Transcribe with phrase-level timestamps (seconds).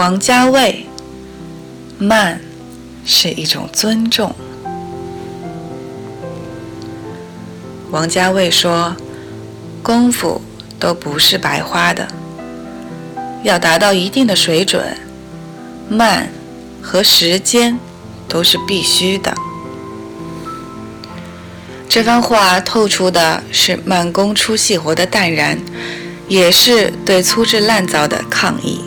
[0.00, 0.86] 王家卫，
[1.98, 2.40] 慢
[3.04, 4.34] 是一种尊重。
[7.90, 8.96] 王家卫说
[9.84, 10.40] ：“功夫
[10.78, 12.08] 都不是白花的，
[13.42, 14.96] 要达到一定的水准，
[15.90, 16.30] 慢
[16.80, 17.78] 和时间
[18.26, 19.34] 都是必须的。”
[21.90, 25.58] 这番话透出的是慢工出细活的淡然，
[26.26, 28.80] 也是对粗制滥造的抗议。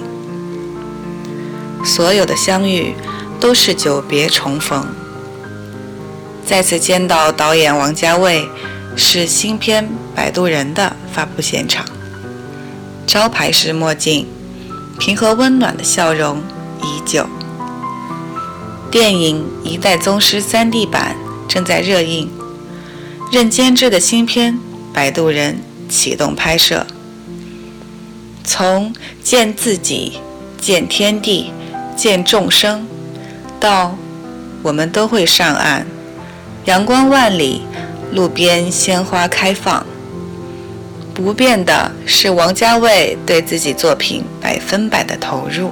[1.83, 2.95] 所有的相遇
[3.39, 4.87] 都是久别重逢。
[6.45, 8.47] 再次见到导演王家卫，
[8.95, 11.85] 是新片《摆渡人》的发布现场。
[13.05, 14.27] 招牌式墨镜，
[14.99, 16.41] 平和温暖的笑容
[16.81, 17.27] 依旧。
[18.89, 21.15] 电影《一代宗师》3D 版
[21.47, 22.29] 正在热映，
[23.31, 24.53] 任监制的新片
[24.93, 25.59] 《摆渡人》
[25.91, 26.85] 启动拍摄。
[28.43, 30.19] 从见自己，
[30.59, 31.51] 见天地。
[31.93, 32.85] 见众生，
[33.59, 33.95] 到
[34.61, 35.85] 我们都会上岸。
[36.65, 37.61] 阳光万里，
[38.11, 39.85] 路边鲜花开放。
[41.13, 45.71] 不变的是王家卫对自己作品百分百的投入。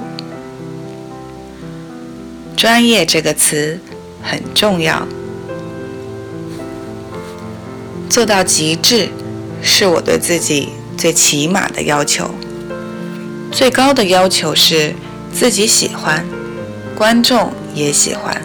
[2.56, 3.80] 专业这个词
[4.22, 5.08] 很重要，
[8.10, 9.10] 做到极致
[9.64, 12.30] 是我对自己最起码的要求。
[13.52, 14.94] 最高的要求是。
[15.34, 16.26] 自己喜欢，
[16.96, 18.42] 观众也喜欢。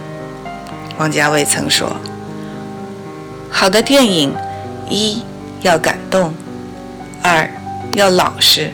[0.98, 1.96] 王家卫曾说
[3.50, 4.34] ：“好的电影，
[4.88, 5.22] 一
[5.62, 6.34] 要感动，
[7.22, 7.50] 二
[7.92, 8.72] 要老实。”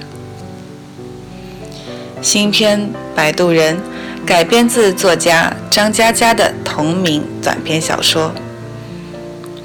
[2.22, 2.80] 新片
[3.16, 3.76] 《摆渡人》
[4.24, 8.32] 改编自作家张嘉佳的同名短篇小说，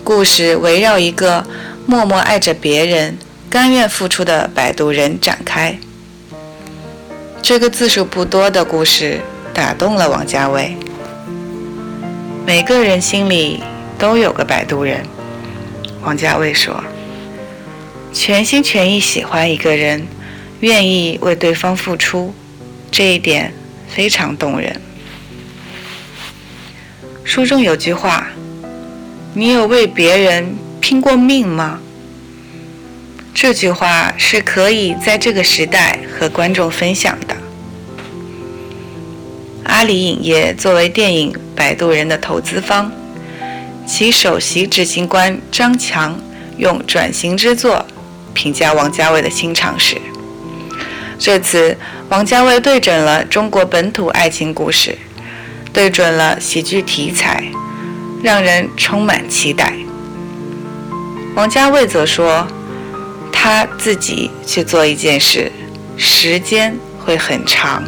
[0.03, 1.45] 故事围绕一个
[1.85, 3.15] 默默爱着别人、
[3.51, 5.77] 甘愿付出的摆渡人展开。
[7.47, 9.21] 这个字数不多的故事
[9.53, 10.75] 打动了王家卫。
[12.45, 13.63] 每个人心里
[13.97, 15.05] 都有个摆渡人，
[16.01, 16.83] 王家卫说
[18.11, 20.05] ：“全心全意喜欢一个人，
[20.59, 22.33] 愿意为对方付出，
[22.91, 23.53] 这一点
[23.87, 24.81] 非常动人。”
[27.23, 28.27] 书中有句话
[29.33, 31.79] ：“你有为别人拼过命吗？”
[33.33, 37.36] 这句话是可以在这个时代和观众分享的。
[39.77, 42.91] 阿里影业作为电影《摆渡人》的投资方，
[43.85, 46.19] 其首席执行官张强
[46.57, 47.85] 用“转型之作”
[48.33, 49.95] 评价王家卫的新尝试。
[51.19, 51.77] 这次，
[52.09, 54.97] 王家卫对准了中国本土爱情故事，
[55.71, 57.43] 对准了喜剧题材，
[58.23, 59.73] 让人充满期待。
[61.35, 62.47] 王家卫则说。
[63.39, 65.49] 他自己去做一件事，
[65.95, 67.83] 时间会很长，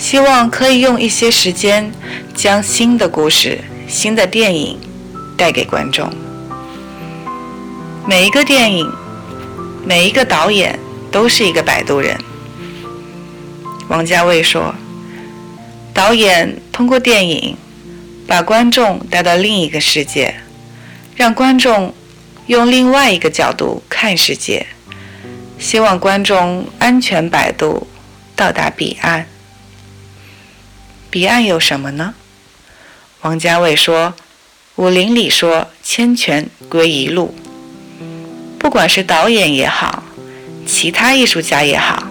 [0.00, 1.92] 希望可以用一些时间，
[2.34, 4.80] 将新的故事、新的电影
[5.36, 6.10] 带给观众。
[8.06, 8.90] 每一个电影，
[9.84, 10.78] 每一个导演
[11.12, 12.16] 都是一个摆渡人。
[13.88, 14.74] 王家卫说
[15.92, 17.54] ：“导演通过电影，
[18.26, 20.34] 把观众带到另一个世界，
[21.14, 21.94] 让观众。”
[22.46, 24.66] 用另外一个角度看世界，
[25.56, 27.86] 希望观众安全摆渡
[28.34, 29.24] 到达彼岸。
[31.10, 32.14] 彼岸有什么呢？
[33.22, 34.14] 王家卫说
[34.76, 37.34] ：“武林里说千泉归一路。”
[38.58, 40.04] 不管是导演也好，
[40.66, 42.04] 其他艺术家也好，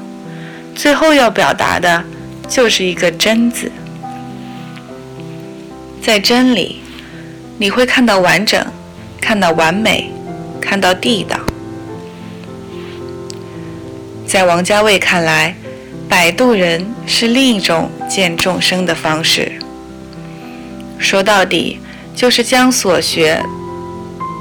[0.75, 2.04] 最后要表达的
[2.48, 3.72] 就是一个“真”字。
[6.01, 6.81] 在真理，
[7.57, 8.66] 你会看到完整，
[9.22, 10.12] 看到完美。
[10.62, 11.40] 看到地道，
[14.28, 15.56] 在王家卫看来，
[16.10, 19.52] 摆渡人是另一种见众生的方式。
[20.98, 21.80] 说到底，
[22.16, 23.42] 就是将所学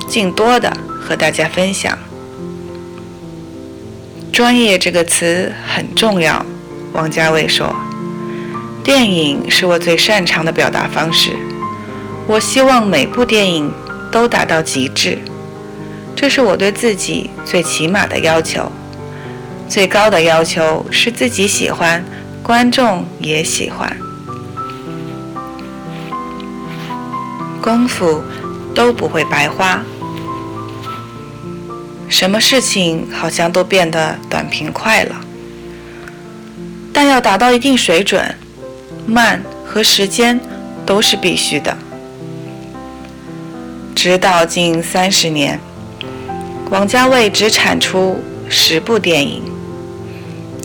[0.09, 1.97] 尽多的和大家分享。
[4.32, 6.44] 专业这个词很重要，
[6.94, 7.76] 王家卫说
[8.82, 11.37] ：“电影是我最擅长的表达方式，
[12.26, 13.70] 我希望每部电影
[14.11, 15.19] 都达到极致。”
[16.17, 18.73] 这是我对自己最起码的要求。
[19.69, 22.03] 最高的要求是自己喜欢，
[22.43, 23.94] 观众也喜欢。
[27.61, 28.23] 功夫
[28.75, 29.82] 都不会白花，
[32.09, 35.15] 什么事情好像都变得短平快了。
[36.93, 38.35] 但要达到一定水准，
[39.06, 40.41] 慢和时间
[40.87, 41.76] 都是必须的。
[43.94, 45.61] 直到近三十年，
[46.70, 49.43] 王家卫只产出十部电影，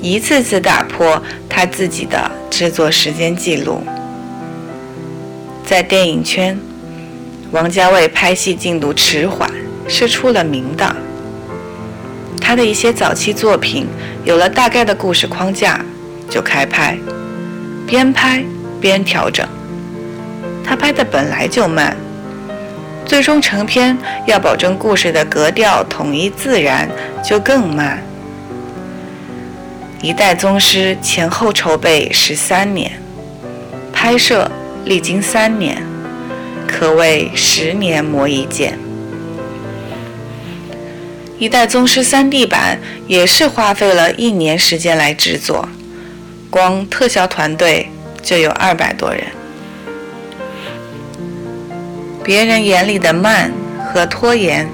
[0.04, 3.82] 一次次打破他自己的制作时间记录。
[5.66, 6.60] 在电影圈。
[7.52, 9.48] 王家卫拍戏进度迟缓
[9.88, 10.96] 是出了名的。
[12.42, 13.88] 他的一些早期作品
[14.26, 15.80] 有了大概的故事框架
[16.28, 16.98] 就开拍，
[17.86, 18.44] 边拍
[18.82, 19.48] 边调整。
[20.66, 21.96] 他拍的本来就慢，
[23.06, 23.96] 最终成片
[24.26, 26.90] 要保证故事的格调统一自然
[27.24, 28.04] 就更慢。
[30.04, 32.92] 一代宗师前后筹备十三年，
[33.94, 34.52] 拍摄
[34.84, 35.82] 历经三年。
[36.68, 38.78] 可谓十年磨一剑。
[41.38, 42.78] 一代宗师 3D 版
[43.08, 45.70] 也是花费了一年时间来制作，
[46.50, 47.90] 光特效团队
[48.22, 49.24] 就有二百多人。
[52.24, 53.54] 别人眼里的慢
[53.94, 54.68] 和拖延，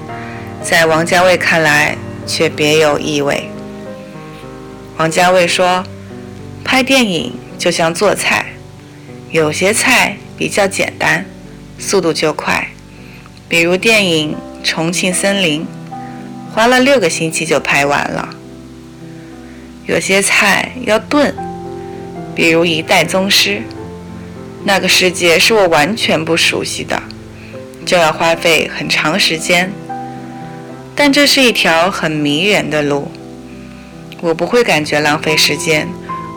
[0.62, 1.96] 在王家卫看来
[2.26, 3.49] 却别有意味。
[5.00, 5.82] 王家卫说
[6.62, 8.44] ：“拍电影就像做菜，
[9.30, 11.24] 有些菜比较简单。”
[11.80, 12.68] 速度就快，
[13.48, 15.62] 比如电影《重庆森林》，
[16.54, 18.28] 花了六个星期就拍完了。
[19.86, 21.34] 有些菜要炖，
[22.34, 23.52] 比如《一代宗师》，
[24.64, 27.02] 那个世界是我完全不熟悉的，
[27.86, 29.72] 就要花费很长时间。
[30.94, 33.10] 但这是一条很迷人的路，
[34.22, 35.88] 我不会感觉浪费时间，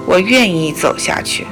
[0.06, 1.46] 我愿意走下去。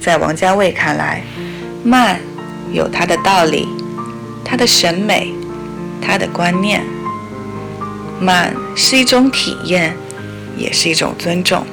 [0.00, 1.22] 在王家卫看来，
[1.82, 2.20] 慢
[2.72, 3.66] 有他的道理，
[4.44, 5.32] 他的审美，
[6.00, 6.84] 他的观念。
[8.20, 9.96] 慢是一种体验，
[10.56, 11.66] 也是一种尊重。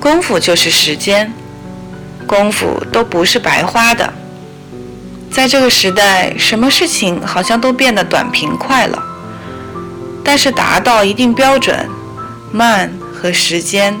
[0.00, 1.32] 功夫就是时间，
[2.26, 4.12] 功夫都不是白花的。
[5.30, 9.10] 在这个时代，什么事情好像都变得短平快了。
[10.24, 11.88] 但是达到一定标准，
[12.52, 14.00] 慢和时间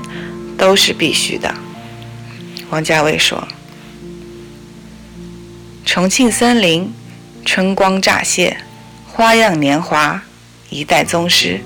[0.56, 1.54] 都是必须的。
[2.70, 3.46] 王家卫说
[5.84, 6.92] ：“重庆森林，
[7.44, 8.56] 春光乍泄，
[9.06, 10.22] 花样年华，
[10.70, 11.60] 一代宗师。”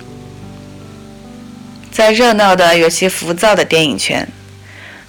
[1.92, 4.28] 在热闹的、有些浮躁的电影圈，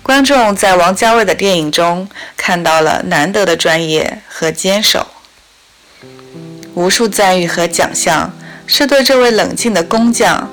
[0.04, 2.08] 观众在王家卫的电影中
[2.38, 5.08] 看到了难得的专业和坚守。
[6.76, 8.37] 无数赞誉和奖项，
[8.68, 10.48] 是对这位冷静的工匠，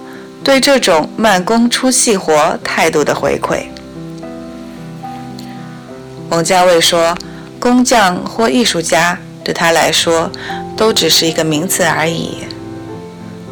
[0.44, 3.64] 对这种慢工出细活态度的回馈。
[6.30, 7.16] 王家卫说
[7.60, 10.30] ：“工匠或艺术家对他来说，
[10.76, 12.44] 都只是一个名词而已。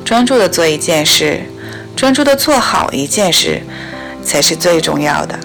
[0.04, 1.42] 专注的做一件事，
[1.96, 3.62] 专注的做好一件事，
[4.24, 5.38] 才是最重要的。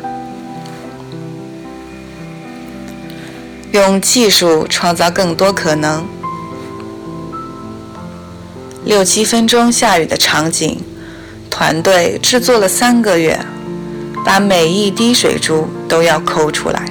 [3.72, 6.08] 用技术创造更多可能。
[8.88, 10.82] 六七分钟下雨的场景，
[11.50, 13.38] 团队制作了三个月，
[14.24, 16.86] 把每一滴水珠都要抠出来。”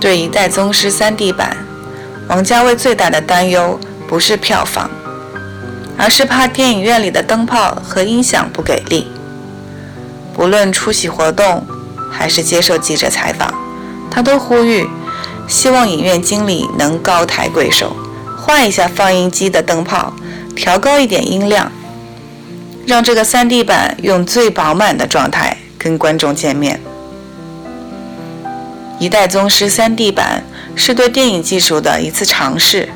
[0.00, 1.58] 对《一代宗师》3D 版，
[2.28, 4.90] 王家卫最大的担忧不是票房，
[5.98, 9.08] 而是怕电影院里的灯泡和音响不给力。
[10.32, 11.62] 不论出席活动
[12.10, 13.52] 还是接受记者采访，
[14.10, 14.88] 他都呼吁，
[15.46, 17.94] 希望影院经理能高抬贵手，
[18.46, 20.12] 换一下放映机的灯泡，
[20.54, 21.72] 调高一点音量，
[22.86, 26.78] 让这个 3D 版用最饱满的状态跟观众见面。
[28.98, 30.44] 一代宗师 3D 版
[30.76, 32.90] 是对电影技术的一次尝试，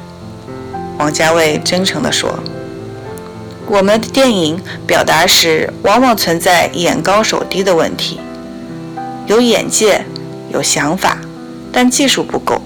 [0.99, 2.39] 王家卫真诚地说
[3.69, 8.21] ：“我们的电影表达时往往存在眼高手低的问题，
[9.27, 10.05] 有眼界，
[10.53, 11.17] 有想法，
[11.73, 12.61] 但技术不够。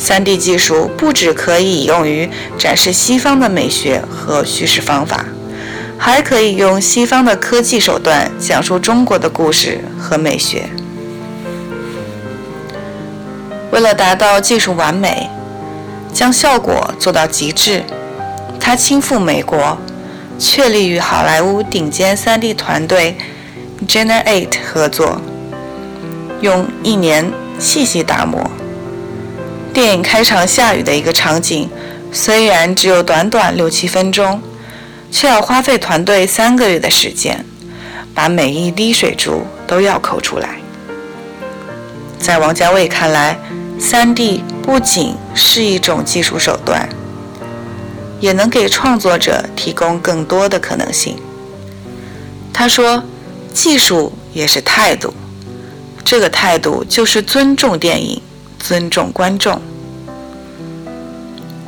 [0.00, 5.26] 3D 技术不只可以用于展示西方的美学和叙事方法，
[5.98, 10.70] 还可以用西方的科技手段讲述中国的故事和美学。”
[13.70, 15.28] 为了达到技术完美，
[16.12, 17.84] 将效果做到极致，
[18.58, 19.78] 他亲赴美国，
[20.38, 23.16] 确立与好莱坞顶尖 3D 团队
[23.86, 25.20] Generate 合作，
[26.40, 28.50] 用一年细细打磨。
[29.72, 31.68] 电影开场下雨的一个场景，
[32.12, 34.42] 虽然只有短短六七分钟，
[35.10, 37.44] 却要花费团队三个月的时间，
[38.14, 40.56] 把每一滴水珠都要抠出来。
[42.18, 43.38] 在王家卫看来
[43.80, 46.88] ，3D 不仅是一种技术手段，
[48.18, 51.16] 也能给创作者提供更多的可能性。
[52.52, 53.02] 他说
[53.54, 55.14] ：“技术也是态度，
[56.04, 58.20] 这个态度就是尊重电影，
[58.60, 59.60] 尊重观众。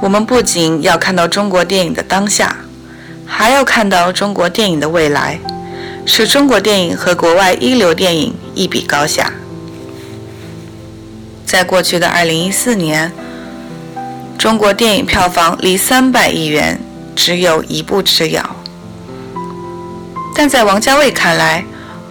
[0.01, 2.57] 我们不仅要看到中国电影的当下，
[3.27, 5.41] 还要看到中国电影的未来，
[6.05, 9.33] 使中国电影和国外一流电影一比高下。”
[11.47, 13.13] 在过去的2014年，
[14.39, 16.81] 中国电影票房离300亿元
[17.15, 18.57] 只有一步之遥。
[20.35, 21.65] 但在王家卫看来，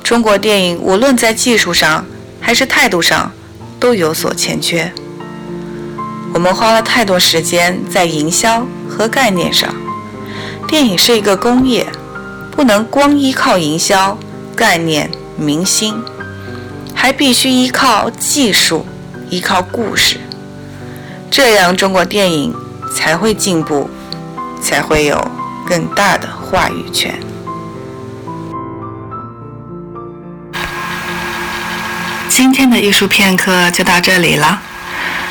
[0.04, 2.06] 中国电影无论在技术上
[2.40, 3.32] 还是态度上
[3.82, 4.94] 都有所欠缺。
[6.34, 9.76] 我们花了太多时间在营销和概念上。
[10.68, 11.86] 电影是一个工业，
[12.52, 14.18] 不能光依靠营销、
[14.56, 16.02] 概念、明星，
[16.94, 18.86] 还必须依靠技术。
[19.30, 20.20] 依靠故事，
[21.30, 22.54] 这样中国电影
[22.94, 23.90] 才会进步，
[24.62, 25.26] 才会有
[25.66, 27.18] 更大的话语权。
[32.34, 34.62] 今天的艺术片刻就到这里了。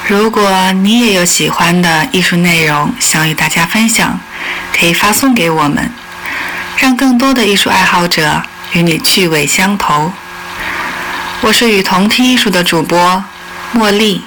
[0.06, 4.20] 如果你也有喜欢的艺术内容想与大家分享，
[4.78, 5.90] 可以发送给我们，
[6.76, 8.42] 让更多的艺术爱好者
[8.72, 10.12] 与你趣味相投。
[11.40, 13.24] 我是与同听艺术的主播。
[13.74, 14.22] 茉莉，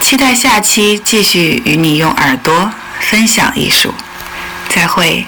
[0.00, 3.94] 期待下期继续与你用耳朵分享艺术，
[4.68, 5.24] 再会。